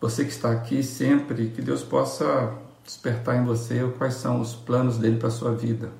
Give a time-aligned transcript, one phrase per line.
[0.00, 2.54] você que está aqui sempre, que Deus possa
[2.84, 5.90] despertar em você quais são os planos dele para a sua vida.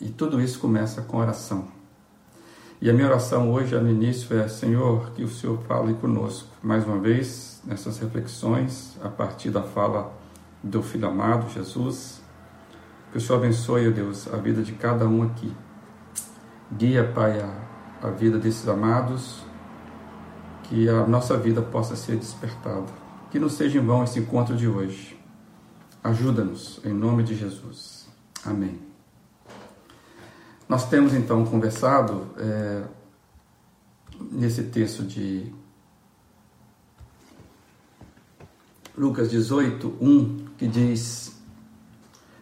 [0.00, 1.68] E tudo isso começa com oração.
[2.80, 6.86] E a minha oração hoje, no início, é: Senhor, que o Senhor fale conosco mais
[6.86, 10.12] uma vez nessas reflexões, a partir da fala
[10.62, 12.22] do Filho amado, Jesus.
[13.12, 15.52] Que o Senhor abençoe, Deus, a vida de cada um aqui.
[16.72, 19.44] Guia, Pai, a, a vida desses amados,
[20.70, 22.86] que a nossa vida possa ser despertada.
[23.30, 25.20] Que não seja em vão esse encontro de hoje
[26.02, 28.08] Ajuda-nos, em nome de Jesus.
[28.42, 28.80] Amém.
[30.66, 32.84] Nós temos então conversado é,
[34.32, 35.52] nesse texto de
[38.96, 41.38] Lucas 18, 1, que diz: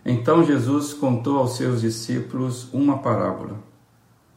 [0.04, 3.58] Então Jesus contou aos seus discípulos uma parábola,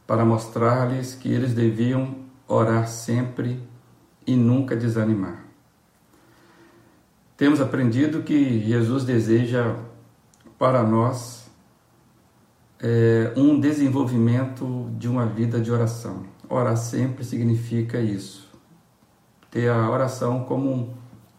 [0.08, 2.16] para mostrar-lhes que eles deviam
[2.48, 3.62] orar sempre
[4.26, 5.46] e nunca desanimar.
[7.38, 9.76] Temos aprendido que Jesus deseja
[10.60, 11.50] para nós
[12.80, 16.24] é, um desenvolvimento de uma vida de oração.
[16.50, 18.50] Orar sempre significa isso.
[19.50, 20.94] Ter a oração como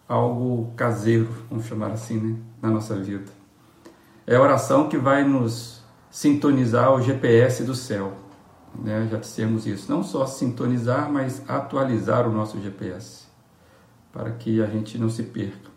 [0.08, 3.30] algo caseiro, vamos chamar assim, né, na nossa vida.
[4.26, 8.12] É a oração que vai nos sintonizar ao GPS do céu.
[8.74, 9.08] Né?
[9.10, 9.90] Já dissemos isso.
[9.90, 13.26] Não só sintonizar, mas atualizar o nosso GPS,
[14.12, 15.70] para que a gente não se perca.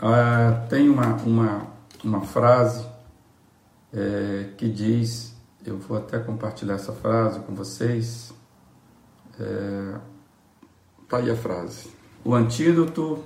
[0.00, 1.66] Ah, tem uma, uma,
[2.04, 2.86] uma frase
[3.92, 8.32] é, que diz, eu vou até compartilhar essa frase com vocês.
[9.38, 9.98] É,
[11.08, 11.88] tá aí a frase.
[12.24, 13.24] O antídoto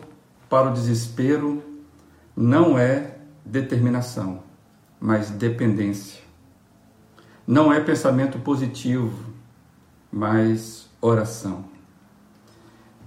[0.49, 1.63] para o desespero
[2.37, 4.43] não é determinação,
[5.01, 6.28] mas dependência.
[7.49, 9.19] Não é pensamento positivo,
[10.13, 11.65] mas oração.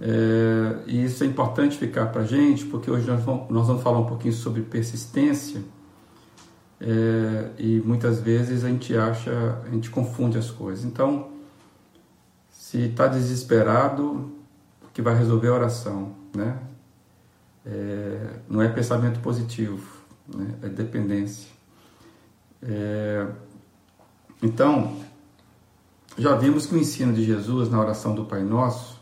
[0.00, 3.84] É, e isso é importante ficar para a gente, porque hoje nós vamos, nós vamos,
[3.84, 5.62] falar um pouquinho sobre persistência
[6.80, 10.84] é, e muitas vezes a gente acha, a gente confunde as coisas.
[10.84, 11.30] Então,
[12.50, 14.32] se está desesperado,
[14.82, 16.58] o que vai resolver é a oração, né?
[17.64, 19.86] É, não é pensamento positivo,
[20.26, 20.52] né?
[20.62, 21.48] é dependência.
[22.60, 23.28] É,
[24.42, 24.96] então,
[26.18, 29.00] já vimos que o ensino de Jesus na oração do Pai Nosso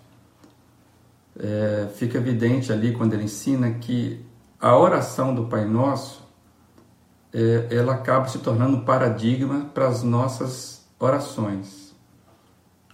[1.38, 4.24] é, fica evidente ali quando ele ensina que
[4.60, 6.22] a oração do Pai Nosso
[7.32, 11.94] é, ela acaba se tornando paradigma para as nossas orações.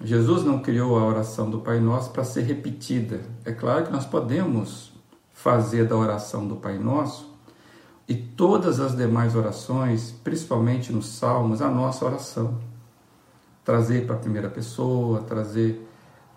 [0.01, 3.23] Jesus não criou a oração do Pai Nosso para ser repetida.
[3.45, 4.93] É claro que nós podemos
[5.33, 7.36] fazer da oração do Pai Nosso
[8.09, 12.59] e todas as demais orações, principalmente nos Salmos, a nossa oração.
[13.65, 15.89] Trazer para a primeira pessoa, trazer,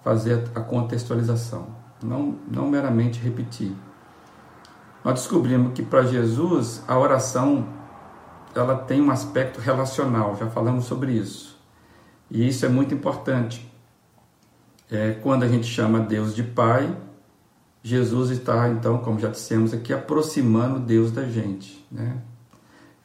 [0.04, 3.74] fazer a contextualização não, não meramente repetir.
[5.04, 7.68] Nós descobrimos que para Jesus a oração
[8.56, 11.58] ela tem um aspecto relacional, já falamos sobre isso.
[12.30, 13.70] E isso é muito importante.
[14.92, 16.96] É, quando a gente chama Deus de Pai,
[17.82, 21.86] Jesus está, então, como já dissemos aqui, aproximando Deus da gente.
[21.92, 22.18] Né?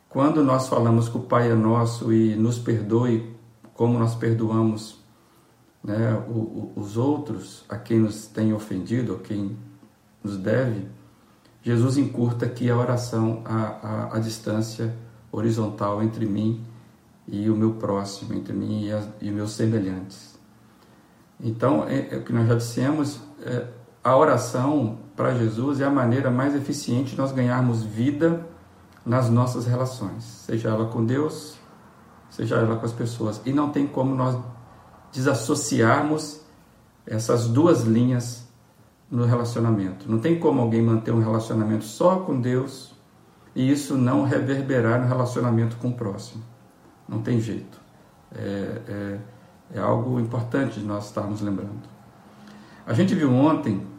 [0.09, 3.35] Quando nós falamos que o Pai é nosso e nos perdoe
[3.75, 5.03] como nós perdoamos
[5.83, 6.25] né,
[6.77, 9.57] os outros a quem nos tem ofendido, a quem
[10.23, 10.87] nos deve,
[11.63, 14.95] Jesus encurta aqui a oração, a, a, a distância
[15.33, 16.65] horizontal entre mim
[17.27, 18.89] e o meu próximo, entre mim
[19.21, 20.39] e, meus semelhantes.
[21.41, 23.67] Então, é, é, o que nós já dissemos, é,
[24.05, 28.47] a oração para Jesus é a maneira mais eficiente de nós ganharmos vida
[29.05, 31.59] nas nossas relações, seja ela com Deus,
[32.29, 33.41] seja ela com as pessoas.
[33.47, 34.39] E não tem como nós
[35.11, 36.43] desassociarmos
[37.07, 38.47] essas duas linhas
[39.11, 40.11] no relacionamento.
[40.11, 42.95] Não tem como alguém manter um relacionamento só com Deus
[43.55, 46.43] e isso não reverberar no relacionamento com o próximo.
[47.09, 47.81] Não tem jeito.
[48.35, 49.19] É, é,
[49.75, 51.89] é algo importante de nós estarmos lembrando.
[52.87, 53.94] A gente viu ontem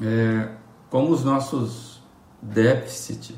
[0.00, 0.48] é,
[0.90, 2.02] como os nossos
[2.40, 3.36] déficits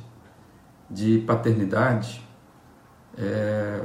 [0.91, 2.26] de paternidade
[3.17, 3.85] é,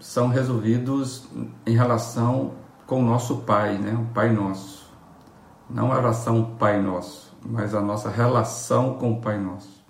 [0.00, 1.28] são resolvidos
[1.66, 2.54] em relação
[2.86, 3.92] com o nosso Pai, né?
[3.94, 4.88] o Pai Nosso.
[5.68, 9.84] Não a oração Pai Nosso, mas a nossa relação com o Pai Nosso.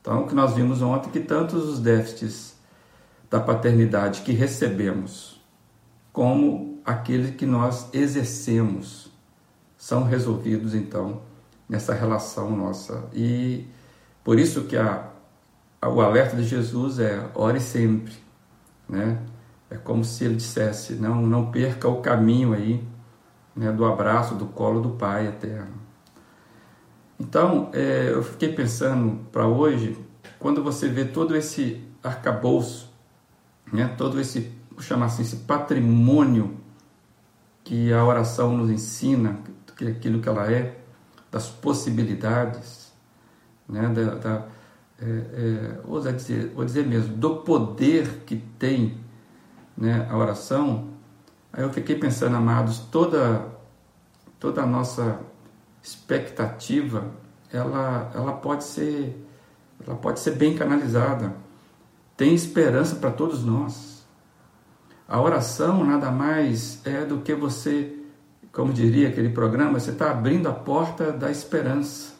[0.00, 2.56] Então, o que nós vimos ontem, que tantos os déficits
[3.30, 5.40] da paternidade que recebemos,
[6.12, 9.10] como aqueles que nós exercemos,
[9.76, 11.22] são resolvidos, então,
[11.74, 13.08] nessa relação nossa.
[13.12, 13.66] E
[14.22, 15.10] por isso que a,
[15.82, 18.14] o alerta de Jesus é ore sempre,
[18.88, 19.18] né?
[19.68, 22.86] É como se ele dissesse: não, não perca o caminho aí
[23.56, 25.82] né, do abraço, do colo do Pai eterno.
[27.18, 29.96] Então, é, eu fiquei pensando para hoje,
[30.38, 32.92] quando você vê todo esse arcabouço,
[33.72, 36.56] né, todo esse, chamar assim, esse patrimônio
[37.62, 39.38] que a oração nos ensina,
[39.80, 40.83] aquilo que ela é,
[41.34, 42.92] das possibilidades,
[43.68, 44.46] né, da, da
[45.00, 49.00] é, é, vou, dizer, vou dizer mesmo, do poder que tem
[49.76, 50.90] né, a oração,
[51.52, 53.48] aí eu fiquei pensando, amados, toda,
[54.38, 55.18] toda a nossa
[55.82, 57.10] expectativa,
[57.52, 59.20] ela, ela pode ser
[59.84, 61.34] ela pode ser bem canalizada.
[62.16, 64.06] Tem esperança para todos nós.
[65.08, 67.93] A oração nada mais é do que você,
[68.54, 72.14] como diria aquele programa, você está abrindo a porta da esperança.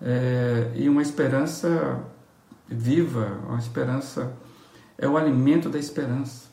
[0.00, 2.00] É, e uma esperança
[2.68, 4.32] viva, uma esperança
[4.98, 6.50] é o alimento da esperança.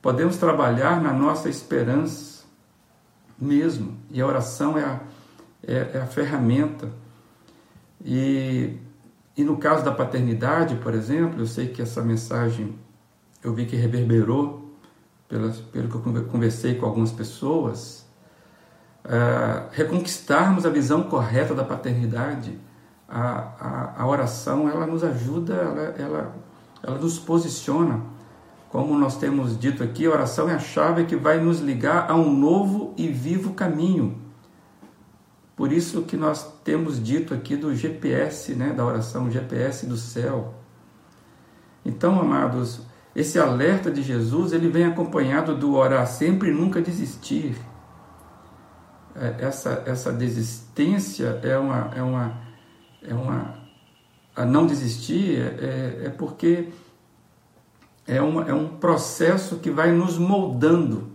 [0.00, 2.44] Podemos trabalhar na nossa esperança
[3.36, 5.00] mesmo, e a oração é a,
[5.66, 6.88] é, é a ferramenta.
[8.04, 8.76] E,
[9.36, 12.78] e no caso da paternidade, por exemplo, eu sei que essa mensagem
[13.42, 14.69] eu vi que reverberou
[15.30, 18.04] pelas, pelo que eu conversei com algumas pessoas.
[19.02, 22.58] Uh, reconquistarmos a visão correta da paternidade,
[23.08, 26.36] a, a, a oração ela nos ajuda, ela, ela,
[26.82, 28.02] ela nos posiciona.
[28.68, 32.14] Como nós temos dito aqui, a oração é a chave que vai nos ligar a
[32.14, 34.20] um novo e vivo caminho
[35.60, 40.54] por isso que nós temos dito aqui do GPS, né, da oração, GPS do céu.
[41.84, 42.80] Então, amados,
[43.20, 47.56] esse alerta de Jesus, ele vem acompanhado do orar sempre e nunca desistir.
[49.14, 52.38] É, essa, essa desistência é uma, é uma,
[53.02, 53.58] é uma,
[54.34, 56.68] a não desistir é, é porque
[58.06, 61.10] é, uma, é um processo que vai nos moldando.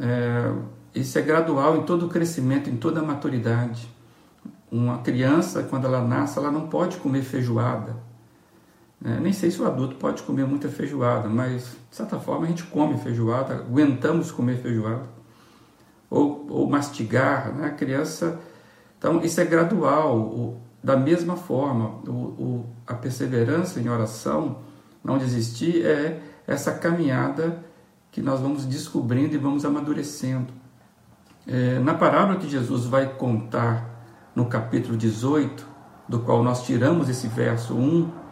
[0.00, 0.52] É,
[0.94, 3.88] isso é gradual em todo o crescimento, em toda a maturidade.
[4.70, 7.96] Uma criança, quando ela nasce, ela não pode comer feijoada.
[9.04, 12.48] É, nem sei se o adulto pode comer muita feijoada, mas de certa forma a
[12.48, 15.04] gente come feijoada, aguentamos comer feijoada.
[16.08, 17.66] Ou, ou mastigar, né?
[17.66, 18.40] A criança.
[18.98, 20.16] Então, isso é gradual.
[20.16, 24.58] O, da mesma forma, o, o, a perseverança em oração,
[25.02, 27.62] não desistir, é essa caminhada
[28.10, 30.52] que nós vamos descobrindo e vamos amadurecendo.
[31.46, 33.90] É, na parábola que Jesus vai contar
[34.34, 35.66] no capítulo 18,
[36.08, 38.23] do qual nós tiramos esse verso 1,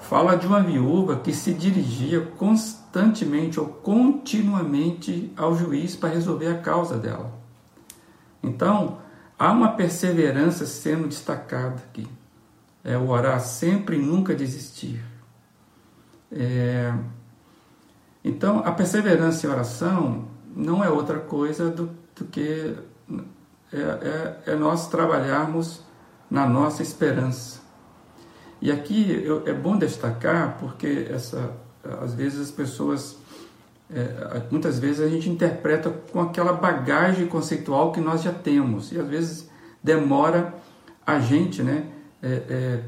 [0.00, 6.58] fala de uma viúva que se dirigia constantemente ou continuamente ao juiz para resolver a
[6.58, 7.32] causa dela.
[8.42, 8.98] Então,
[9.38, 12.08] há uma perseverança sendo destacada aqui.
[12.82, 15.04] É o orar sempre e nunca desistir.
[16.32, 16.92] É...
[18.24, 20.24] Então, a perseverança em oração
[20.56, 22.76] não é outra coisa do do que
[23.72, 25.82] é, é, é nós trabalharmos
[26.30, 27.59] na nossa esperança.
[28.60, 31.52] E aqui eu, é bom destacar porque essa,
[32.02, 33.16] às vezes as pessoas,
[33.90, 38.98] é, muitas vezes a gente interpreta com aquela bagagem conceitual que nós já temos e
[38.98, 39.50] às vezes
[39.82, 40.54] demora
[41.06, 41.86] a gente, né,
[42.22, 42.82] é,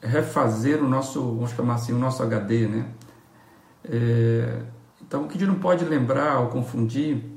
[0.00, 2.86] é, refazer o nosso, vamos chamar assim, o nosso HD, né.
[3.84, 4.60] É,
[5.00, 7.31] então o que a gente não pode lembrar ou confundir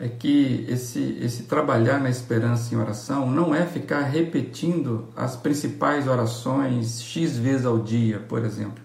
[0.00, 6.08] é que esse, esse trabalhar na esperança em oração não é ficar repetindo as principais
[6.08, 8.82] orações X vezes ao dia, por exemplo.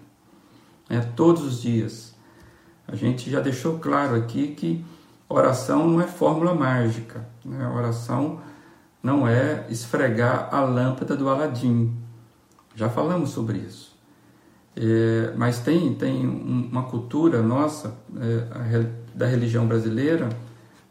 [0.90, 2.14] É todos os dias.
[2.86, 4.84] A gente já deixou claro aqui que
[5.26, 7.26] oração não é fórmula mágica.
[7.42, 7.66] Né?
[7.66, 8.40] Oração
[9.02, 11.96] não é esfregar a lâmpada do Aladim.
[12.74, 13.96] Já falamos sobre isso.
[14.76, 20.28] É, mas tem, tem uma cultura nossa, é, da religião brasileira,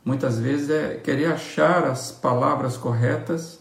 [0.05, 3.59] muitas vezes é querer achar as palavras corretas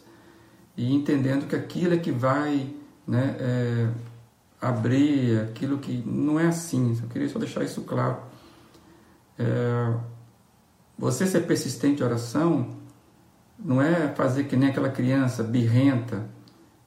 [0.77, 2.71] e entendendo que aquilo é que vai
[3.07, 3.89] né, é,
[4.61, 6.99] abrir aquilo que não é assim.
[7.03, 8.19] Eu queria só deixar isso claro.
[9.39, 9.95] É,
[10.99, 12.77] você ser persistente em oração
[13.59, 16.29] não é fazer que nem aquela criança birrenta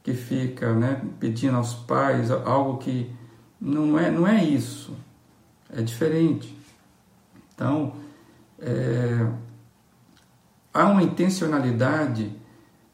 [0.04, 3.12] que fica né, pedindo aos pais algo que
[3.60, 4.96] não é, não é isso.
[5.74, 6.56] É diferente.
[7.54, 7.94] Então,
[8.60, 9.28] é,
[10.78, 12.32] há uma intencionalidade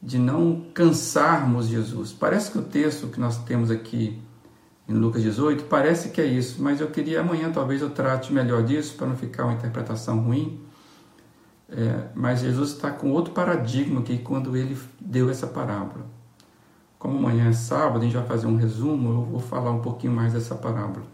[0.02, 2.12] de não cansarmos Jesus.
[2.12, 4.20] Parece que o texto que nós temos aqui
[4.88, 8.62] em Lucas 18 parece que é isso, mas eu queria amanhã talvez eu trate melhor
[8.62, 10.60] disso para não ficar uma interpretação ruim.
[11.68, 16.06] É, mas Jesus está com outro paradigma aqui quando ele deu essa parábola.
[16.98, 20.12] Como amanhã é sábado, a gente vai fazer um resumo, eu vou falar um pouquinho
[20.12, 21.04] mais dessa parábola.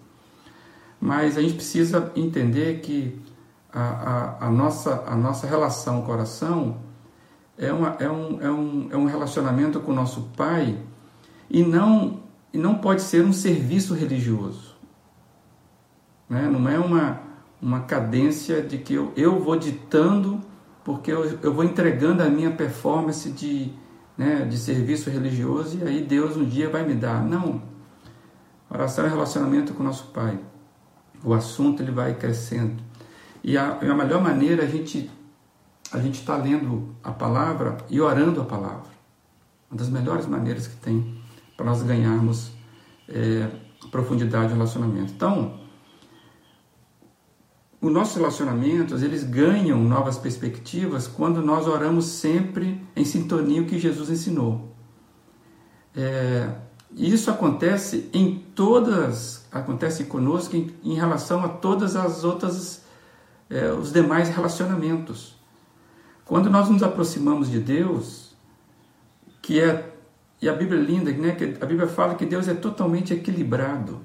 [1.00, 3.20] Mas a gente precisa entender que
[3.72, 6.78] a, a, a, nossa, a nossa relação coração
[7.56, 10.78] é, uma, é, um, é, um, é um relacionamento com o nosso Pai
[11.48, 12.20] e não,
[12.52, 14.74] e não pode ser um serviço religioso.
[16.28, 16.48] Né?
[16.48, 17.20] Não é uma,
[17.60, 20.40] uma cadência de que eu, eu vou ditando,
[20.82, 23.72] porque eu, eu vou entregando a minha performance de,
[24.16, 27.22] né, de serviço religioso e aí Deus um dia vai me dar.
[27.22, 27.62] Não.
[28.70, 30.38] Oração é relacionamento com o nosso Pai.
[31.22, 32.89] O assunto ele vai crescendo.
[33.42, 35.10] E a, a melhor maneira a gente
[35.92, 38.90] a gente está lendo a palavra e orando a palavra.
[39.68, 41.20] Uma das melhores maneiras que tem
[41.56, 42.52] para nós ganharmos
[43.08, 43.48] é,
[43.90, 45.12] profundidade no relacionamento.
[45.12, 45.58] Então,
[47.80, 53.78] os nossos relacionamentos eles ganham novas perspectivas quando nós oramos sempre em sintonia o que
[53.78, 54.76] Jesus ensinou.
[55.96, 56.52] É,
[56.92, 62.84] isso acontece em todas, acontece conosco em, em relação a todas as outras,
[63.50, 65.36] é, os demais relacionamentos.
[66.24, 68.32] Quando nós nos aproximamos de Deus,
[69.42, 69.92] que é,
[70.40, 74.00] e a Bíblia é linda, né, que a Bíblia fala que Deus é totalmente equilibrado.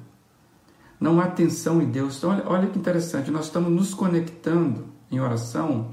[1.00, 2.18] Não há tensão em Deus.
[2.18, 5.92] Então, olha, olha que interessante, nós estamos nos conectando em oração,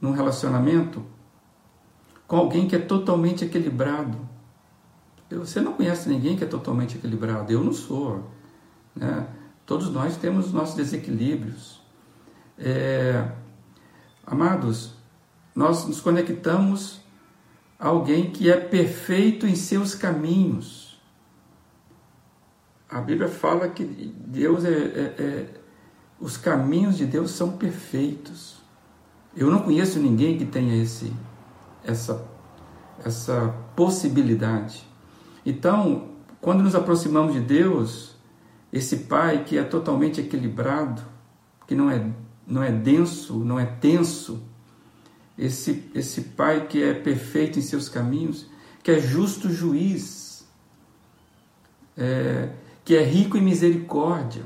[0.00, 1.02] num relacionamento,
[2.26, 4.18] com alguém que é totalmente equilibrado.
[5.30, 7.50] Você não conhece ninguém que é totalmente equilibrado.
[7.50, 8.30] Eu não sou.
[8.94, 9.26] Né?
[9.64, 11.81] Todos nós temos os nossos desequilíbrios.
[12.58, 13.28] É,
[14.26, 14.94] amados,
[15.54, 17.00] nós nos conectamos
[17.78, 20.92] a alguém que é perfeito em seus caminhos
[22.92, 25.46] a Bíblia fala que Deus é, é, é,
[26.20, 28.60] os caminhos de Deus são perfeitos.
[29.34, 31.10] Eu não conheço ninguém que tenha esse,
[31.82, 32.22] essa,
[33.02, 34.86] essa possibilidade.
[35.44, 38.14] Então, quando nos aproximamos de Deus,
[38.70, 41.00] esse Pai que é totalmente equilibrado,
[41.66, 42.06] que não é,
[42.52, 44.42] não é denso, não é tenso,
[45.38, 48.46] esse, esse Pai que é perfeito em seus caminhos,
[48.82, 50.46] que é justo juiz,
[51.96, 52.50] é,
[52.84, 54.42] que é rico em misericórdia.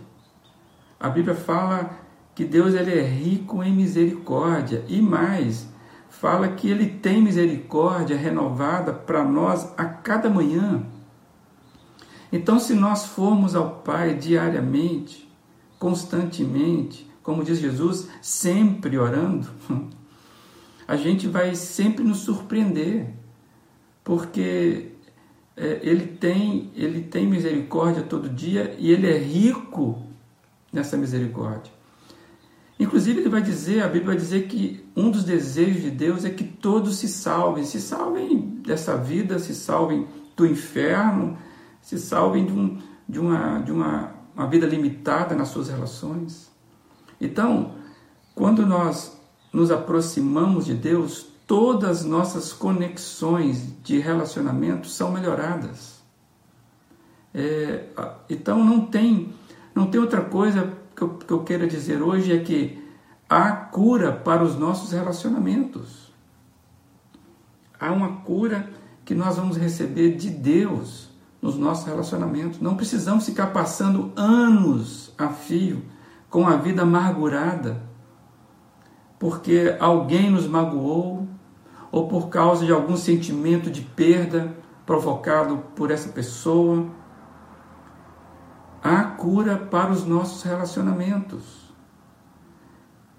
[1.01, 1.99] A Bíblia fala
[2.33, 5.67] que Deus ele é rico em misericórdia e mais,
[6.09, 10.87] fala que ele tem misericórdia renovada para nós a cada manhã.
[12.31, 15.29] Então, se nós formos ao Pai diariamente,
[15.79, 19.49] constantemente, como diz Jesus, sempre orando,
[20.87, 23.15] a gente vai sempre nos surpreender,
[24.05, 24.93] porque
[25.57, 30.07] é, ele, tem, ele tem misericórdia todo dia e ele é rico
[30.73, 31.73] nessa misericórdia.
[32.79, 36.31] Inclusive, ele vai dizer, a Bíblia vai dizer que um dos desejos de Deus é
[36.31, 40.07] que todos se salvem, se salvem dessa vida, se salvem
[40.37, 41.37] do inferno,
[41.83, 42.79] se salvem de, um,
[43.09, 46.55] de, uma, de uma, uma vida limitada nas suas relações.
[47.21, 47.75] Então,
[48.35, 49.17] quando nós
[49.53, 55.97] nos aproximamos de Deus, todas as nossas conexões de relacionamento são melhoradas.
[57.33, 57.85] É,
[58.29, 59.33] então não tem,
[59.75, 62.83] não tem outra coisa que eu, que eu queira dizer hoje é que
[63.29, 66.13] há cura para os nossos relacionamentos.
[67.79, 68.71] Há uma cura
[69.05, 72.61] que nós vamos receber de Deus nos nossos relacionamentos.
[72.61, 75.83] Não precisamos ficar passando anos a fio
[76.31, 77.83] com a vida amargurada,
[79.19, 81.27] porque alguém nos magoou,
[81.91, 84.55] ou por causa de algum sentimento de perda
[84.85, 86.87] provocado por essa pessoa.
[88.83, 91.67] Há cura para os nossos relacionamentos.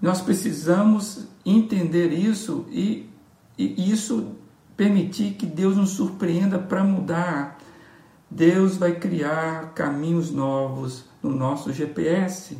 [0.00, 3.10] Nós precisamos entender isso e,
[3.58, 4.36] e isso
[4.76, 7.58] permitir que Deus nos surpreenda para mudar.
[8.30, 12.56] Deus vai criar caminhos novos no nosso GPS.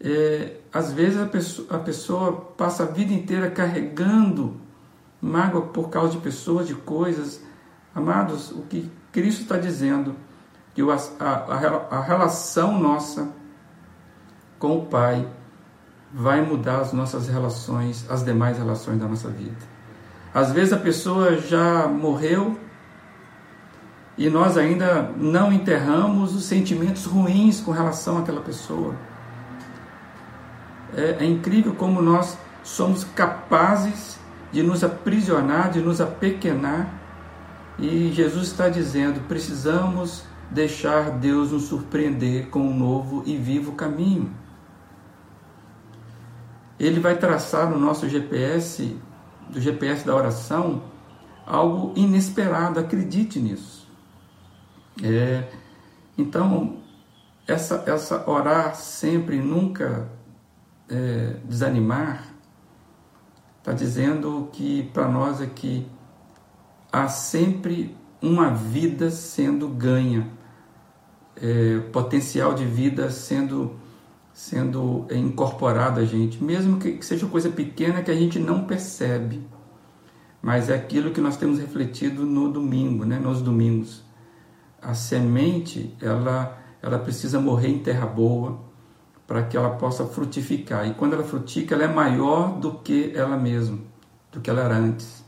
[0.00, 4.60] É, às vezes a pessoa, a pessoa passa a vida inteira carregando
[5.20, 7.42] mágoa por causa de pessoas, de coisas.
[7.94, 10.14] Amados, o que Cristo está dizendo,
[10.74, 13.28] que a, a, a relação nossa
[14.58, 15.26] com o Pai
[16.12, 19.56] vai mudar as nossas relações, as demais relações da nossa vida.
[20.32, 22.58] Às vezes a pessoa já morreu
[24.16, 28.94] e nós ainda não enterramos os sentimentos ruins com relação àquela pessoa
[30.96, 34.18] é, é incrível como nós somos capazes
[34.52, 36.94] de nos aprisionar, de nos apequenar.
[37.78, 44.32] E Jesus está dizendo: precisamos deixar Deus nos surpreender com um novo e vivo caminho.
[46.78, 48.96] Ele vai traçar no nosso GPS,
[49.50, 50.82] do GPS da oração,
[51.44, 53.88] algo inesperado, acredite nisso.
[55.02, 55.48] É,
[56.16, 56.78] então,
[57.46, 60.08] essa, essa orar sempre, nunca
[60.88, 62.34] é, desanimar,
[63.58, 65.86] está dizendo que para nós aqui
[66.90, 70.28] há sempre uma vida sendo ganha,
[71.36, 73.76] é, potencial de vida sendo
[74.32, 79.44] sendo incorporado a gente, mesmo que seja coisa pequena que a gente não percebe,
[80.40, 84.04] mas é aquilo que nós temos refletido no domingo, né, nos domingos.
[84.80, 88.67] A semente, ela, ela precisa morrer em terra boa
[89.28, 90.88] para que ela possa frutificar.
[90.88, 93.78] E quando ela frutifica, ela é maior do que ela mesma,
[94.32, 95.22] do que ela era antes.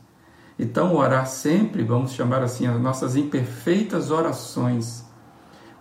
[0.57, 5.05] Então, orar sempre, vamos chamar assim, as nossas imperfeitas orações,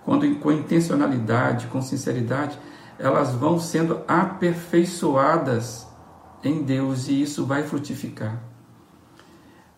[0.04, 2.58] quando com intencionalidade, com sinceridade,
[2.98, 5.86] elas vão sendo aperfeiçoadas
[6.44, 8.42] em Deus e isso vai frutificar.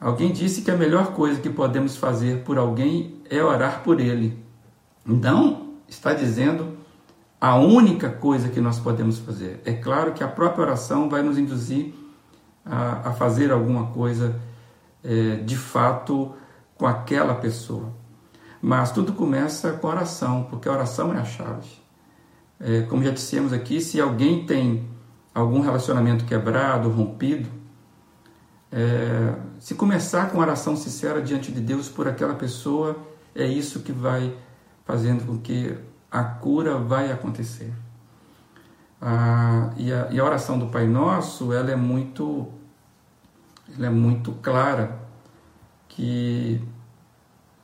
[0.00, 4.44] Alguém disse que a melhor coisa que podemos fazer por alguém é orar por ele.
[5.06, 6.72] Então, está dizendo
[7.42, 9.61] a única coisa que nós podemos fazer.
[9.64, 11.92] É claro que a própria oração vai nos induzir
[12.64, 14.40] a, a fazer alguma coisa
[15.02, 16.37] é, de fato
[16.76, 17.92] com aquela pessoa.
[18.62, 21.68] Mas tudo começa com a oração, porque a oração é a chave.
[22.61, 24.88] É, como já dissemos aqui, se alguém tem
[25.34, 27.49] algum relacionamento quebrado, rompido,
[28.70, 32.96] é, se começar com oração sincera diante de Deus por aquela pessoa,
[33.34, 34.32] é isso que vai
[34.84, 35.76] fazendo com que
[36.12, 37.73] a cura vai acontecer.
[39.00, 42.49] Ah, e, a, e, a, oração do Pai Nosso, ela é muito,
[43.75, 45.00] ela é muito clara
[45.88, 46.62] que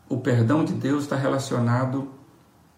[0.08, 2.10] o perdão de Deus está relacionado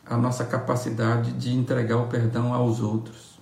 [0.04, 3.38] a nossa capacidade de entregar o perdão aos outros.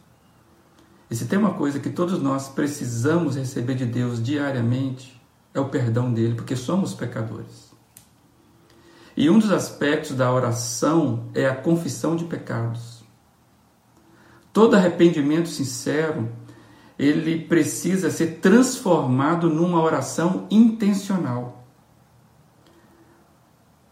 [1.11, 5.19] E se tem uma coisa que todos nós precisamos receber de Deus diariamente,
[5.55, 7.68] é o perdão dele, porque somos pecadores.
[9.19, 13.03] E um dos aspectos da oração é a confissão de pecados.
[14.53, 16.31] Todo arrependimento sincero,
[16.97, 21.67] ele precisa ser transformado numa oração intencional.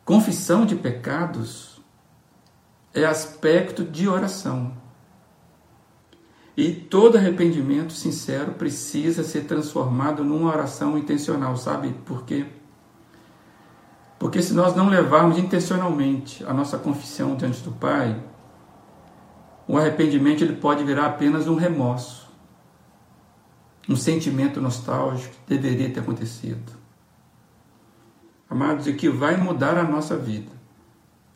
[0.04, 1.82] Confissão de pecados
[2.94, 4.76] é aspecto de oração.
[6.56, 12.46] E todo arrependimento sincero precisa ser transformado numa oração intencional, sabe por quê?
[14.26, 18.20] Porque se nós não levarmos intencionalmente a nossa confissão diante do Pai,
[19.68, 22.28] o arrependimento ele pode virar apenas um remorso,
[23.88, 26.72] um sentimento nostálgico que deveria ter acontecido.
[28.50, 30.50] Amados, e que vai mudar a nossa vida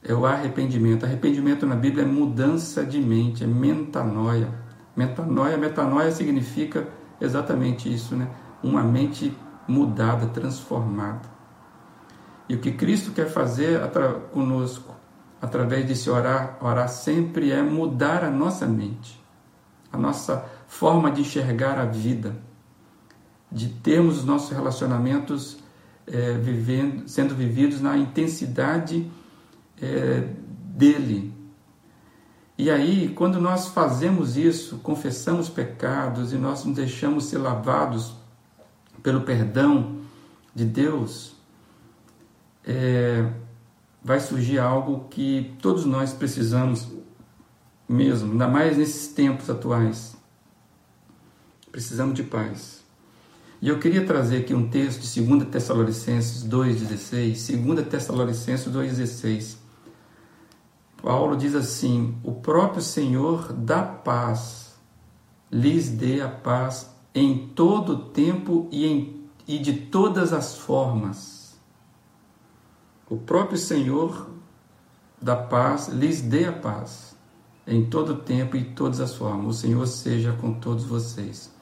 [0.02, 1.06] é o arrependimento.
[1.06, 4.52] Arrependimento na Bíblia é mudança de mente, é metanoia.
[4.96, 6.88] Metanoia, metanoia significa
[7.20, 8.28] exatamente isso, né?
[8.64, 9.32] Uma mente
[9.68, 11.38] mudada, transformada.
[12.50, 13.80] E o que Cristo quer fazer
[14.32, 14.92] conosco,
[15.40, 19.22] através de se orar, orar sempre é mudar a nossa mente,
[19.92, 22.34] a nossa forma de enxergar a vida,
[23.52, 25.58] de termos os nossos relacionamentos
[26.08, 29.08] é, vivendo, sendo vividos na intensidade
[29.80, 30.26] é,
[30.74, 31.32] dele.
[32.58, 38.12] E aí, quando nós fazemos isso, confessamos pecados e nós nos deixamos ser lavados
[39.04, 40.00] pelo perdão
[40.52, 41.38] de Deus,
[42.66, 43.30] é,
[44.02, 46.88] vai surgir algo que todos nós precisamos
[47.88, 50.16] mesmo, ainda mais nesses tempos atuais.
[51.72, 52.80] Precisamos de paz.
[53.62, 57.62] E eu queria trazer aqui um texto de 2 Tessalonicenses 2,16.
[57.62, 59.56] 2 Tessalonicenses 2,16.
[61.02, 64.74] Paulo diz assim: O próprio Senhor da paz
[65.50, 71.39] lhes dê a paz em todo o tempo e, em, e de todas as formas.
[73.10, 74.30] O próprio Senhor
[75.20, 77.16] da paz lhes dê a paz
[77.66, 79.56] em todo tempo e todas as formas.
[79.56, 81.52] O Senhor seja com todos vocês.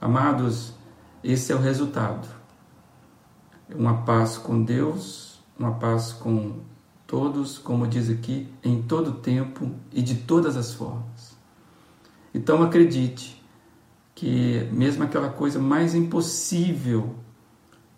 [0.00, 0.74] Amados,
[1.22, 2.26] esse é o resultado.
[3.72, 6.64] Uma paz com Deus, uma paz com
[7.06, 11.36] todos, como diz aqui, em todo tempo e de todas as formas.
[12.34, 13.40] Então acredite
[14.16, 17.14] que mesmo aquela coisa mais impossível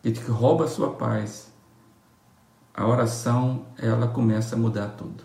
[0.03, 1.54] que rouba a sua paz,
[2.75, 5.23] a oração ela começa a mudar tudo.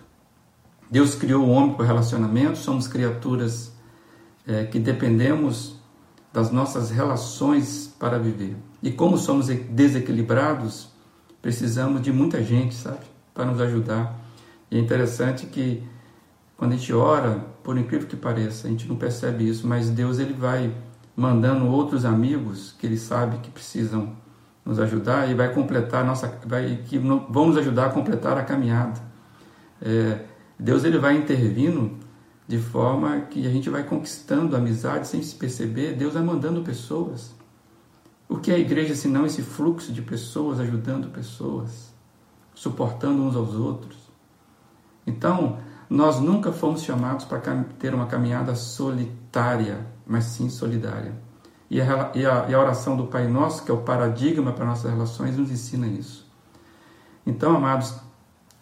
[0.90, 3.74] Deus criou o homem para relacionamento, somos criaturas
[4.48, 5.76] é, que dependemos
[6.32, 8.56] das nossas relações para viver.
[8.82, 10.90] E como somos desequilibrados,
[11.42, 13.10] precisamos de muita gente, sabe?
[13.40, 14.20] para nos ajudar.
[14.70, 15.82] E é interessante que
[16.58, 20.20] quando a gente ora, por incrível que pareça, a gente não percebe isso, mas Deus
[20.20, 20.76] ele vai
[21.16, 24.12] mandando outros amigos que ele sabe que precisam
[24.70, 29.02] nos ajudar e vai completar nossa, vai que vão nos ajudar a completar a caminhada.
[29.82, 30.26] É,
[30.58, 31.98] Deus ele vai intervindo
[32.48, 37.36] de forma que a gente vai conquistando amizade sem se perceber, Deus vai mandando pessoas.
[38.28, 41.94] O que é a igreja se não esse fluxo de pessoas ajudando pessoas,
[42.54, 43.98] suportando uns aos outros?
[45.06, 45.58] Então,
[45.90, 47.40] nós nunca fomos chamados para
[47.80, 51.29] ter uma caminhada solitária, mas sim solidária.
[51.70, 54.66] E a, e, a, e a, oração do Pai Nosso, que é o paradigma para
[54.66, 56.28] nossas relações, nos ensina isso.
[57.26, 57.94] Então, amados,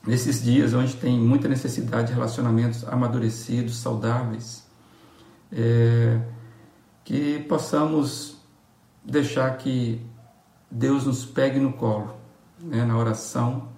[0.06, 4.66] nesses dias onde tem muita necessidade de relacionamentos amadurecidos, saudáveis,
[5.52, 6.20] é,
[7.06, 8.38] que possamos
[9.04, 10.06] deixar que
[10.70, 12.14] Deus nos pegue no colo,
[12.60, 13.70] né, na oração,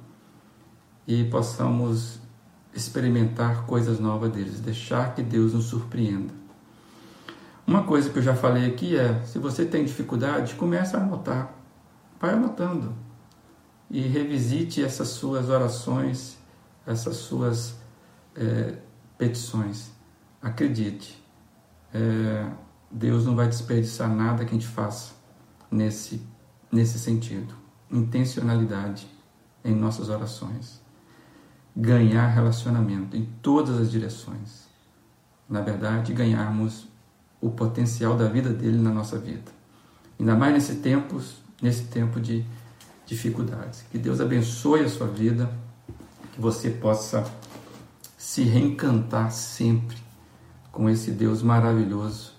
[1.08, 2.20] e possamos
[2.74, 6.38] experimentar coisas novas deles, deixar que Deus nos surpreenda.
[7.69, 11.53] Uma coisa que eu já falei aqui é, se você tem dificuldade, comece a anotar.
[12.19, 12.95] Vai anotando
[13.91, 16.39] e revisite essas suas orações,
[16.84, 17.75] essas suas
[18.36, 18.75] é,
[19.19, 19.91] petições.
[20.41, 21.23] Acredite,
[21.93, 22.49] é,
[22.89, 25.13] Deus não vai desperdiçar nada que a gente faça
[25.69, 26.25] nesse,
[26.71, 27.53] nesse sentido.
[27.91, 29.08] Intencionalidade
[29.63, 30.82] em nossas orações.
[31.77, 34.67] Ganhar relacionamento em todas as direções.
[35.47, 36.89] Na verdade, ganharmos
[37.41, 39.52] o potencial da vida dele na nossa vida.
[40.19, 41.21] Ainda mais nesse tempo,
[41.62, 42.45] nesse tempo de
[43.06, 43.84] dificuldades.
[43.91, 45.49] Que Deus abençoe a sua vida,
[46.34, 47.25] que você possa
[48.17, 49.97] se reencantar sempre
[50.71, 52.34] com esse Deus maravilhoso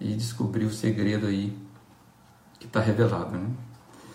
[0.00, 1.56] e descobrir o segredo aí
[2.60, 3.36] que está revelado.
[3.36, 3.48] Né?